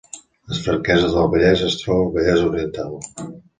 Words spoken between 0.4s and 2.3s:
Les Franqueses del Vallès es troba al